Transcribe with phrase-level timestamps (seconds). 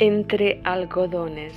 [0.00, 1.54] entre algodones.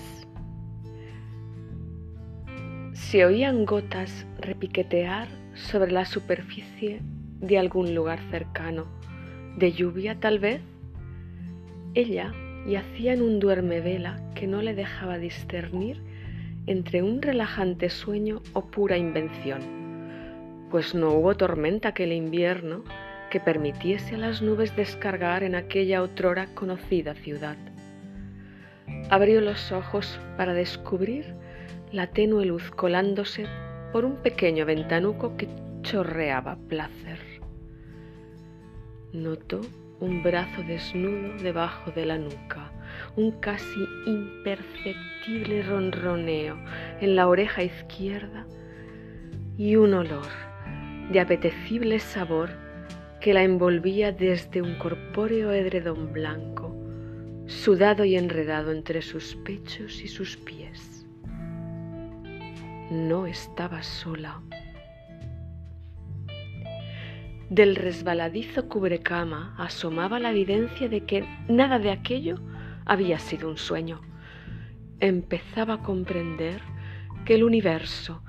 [2.94, 7.02] Se oían gotas repiquetear sobre la superficie
[7.40, 8.88] de algún lugar cercano,
[9.58, 10.60] de lluvia tal vez.
[11.94, 12.34] Ella
[12.66, 16.02] yacía en un duerme vela que no le dejaba discernir
[16.66, 19.62] entre un relajante sueño o pura invención,
[20.72, 22.84] pues no hubo tormenta aquel invierno
[23.30, 27.58] que permitiese a las nubes descargar en aquella otrora conocida ciudad.
[29.12, 31.36] Abrió los ojos para descubrir
[31.92, 33.46] la tenue luz colándose
[33.92, 35.50] por un pequeño ventanuco que
[35.82, 37.20] chorreaba placer.
[39.12, 39.60] Notó
[40.00, 42.72] un brazo desnudo debajo de la nuca,
[43.18, 46.56] un casi imperceptible ronroneo
[47.02, 48.48] en la oreja izquierda
[49.58, 50.30] y un olor
[51.12, 52.50] de apetecible sabor
[53.20, 56.61] que la envolvía desde un corpóreo edredón blanco,
[57.52, 61.06] sudado y enredado entre sus pechos y sus pies.
[62.90, 64.42] No estaba sola.
[67.50, 72.40] Del resbaladizo cubrecama asomaba la evidencia de que nada de aquello
[72.86, 74.02] había sido un sueño.
[75.02, 76.62] Empezaba a comprender
[77.26, 78.24] que el universo,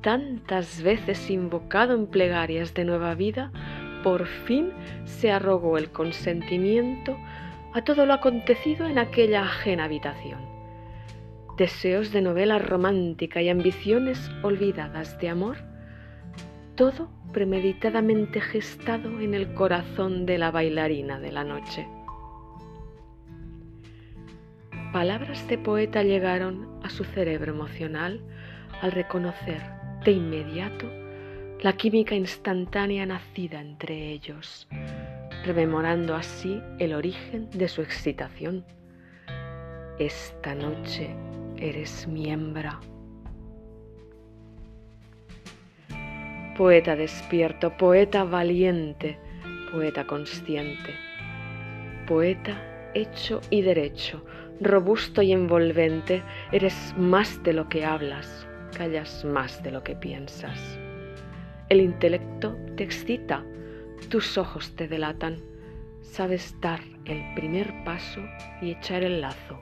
[0.00, 3.52] tantas veces invocado en plegarias de nueva vida,
[4.02, 4.72] por fin
[5.04, 7.16] se arrogó el consentimiento
[7.74, 10.38] a todo lo acontecido en aquella ajena habitación.
[11.56, 15.56] Deseos de novela romántica y ambiciones olvidadas de amor,
[16.76, 21.88] todo premeditadamente gestado en el corazón de la bailarina de la noche.
[24.92, 28.20] Palabras de poeta llegaron a su cerebro emocional
[28.82, 29.60] al reconocer
[30.04, 30.88] de inmediato
[31.60, 34.68] la química instantánea nacida entre ellos,
[35.44, 38.64] rememorando así el origen de su excitación.
[39.98, 41.14] Esta noche
[41.56, 42.80] eres mi hembra.
[46.56, 49.18] Poeta despierto, poeta valiente,
[49.72, 50.94] poeta consciente,
[52.06, 54.24] poeta hecho y derecho,
[54.60, 60.78] robusto y envolvente, eres más de lo que hablas, callas más de lo que piensas.
[61.68, 63.44] El intelecto te excita,
[64.08, 65.38] tus ojos te delatan,
[66.02, 68.20] sabes dar el primer paso
[68.60, 69.60] y echar el lazo.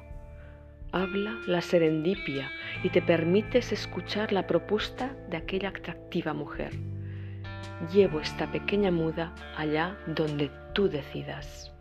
[0.93, 2.51] Habla la serendipia
[2.83, 6.73] y te permites escuchar la propuesta de aquella atractiva mujer.
[7.93, 11.73] Llevo esta pequeña muda allá donde tú decidas.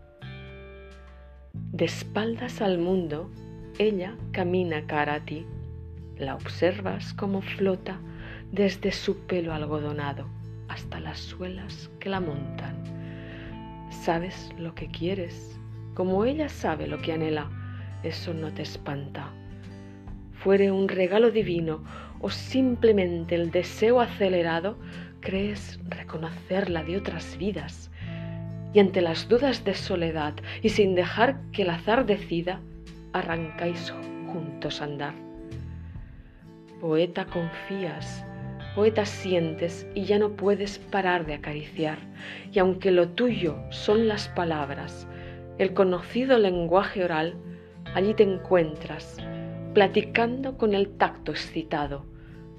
[1.54, 3.30] De espaldas al mundo,
[3.78, 5.46] ella camina cara a ti.
[6.18, 8.00] La observas como flota
[8.52, 10.41] desde su pelo algodonado
[10.72, 12.76] hasta las suelas que la montan.
[13.90, 15.60] Sabes lo que quieres,
[15.96, 17.50] como ella sabe lo que anhela,
[18.04, 19.30] eso no te espanta.
[20.32, 21.84] Fuere un regalo divino
[22.22, 24.78] o simplemente el deseo acelerado,
[25.20, 27.92] crees reconocerla de otras vidas.
[28.74, 32.62] Y ante las dudas de soledad y sin dejar que el azar decida,
[33.12, 33.94] arrancáis
[34.32, 35.14] juntos a andar.
[36.80, 38.26] Poeta confías
[38.76, 41.98] Poeta sientes y ya no puedes parar de acariciar,
[42.54, 45.08] y aunque lo tuyo son las palabras,
[45.58, 47.36] el conocido lenguaje oral,
[47.94, 49.18] allí te encuentras,
[49.74, 52.06] platicando con el tacto excitado,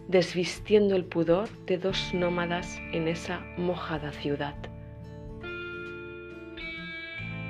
[0.08, 4.54] desvistiendo el pudor de dos nómadas en esa mojada ciudad.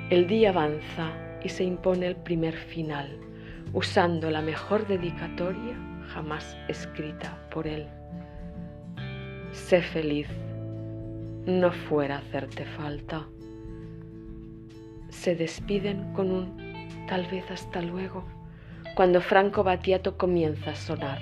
[0.09, 1.11] El día avanza
[1.43, 3.19] y se impone el primer final,
[3.73, 5.75] usando la mejor dedicatoria
[6.07, 7.87] jamás escrita por él
[9.53, 10.27] sé feliz,
[11.45, 13.27] no fuera a hacerte falta.
[15.09, 18.25] Se despiden con un tal vez hasta luego,
[18.95, 21.19] cuando Franco Battiato comienza a sonar,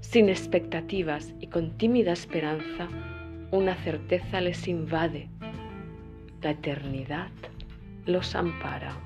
[0.00, 2.88] sin expectativas y con tímida esperanza,
[3.50, 5.28] una certeza les invade,
[6.40, 7.30] la eternidad
[8.06, 8.96] los ampara.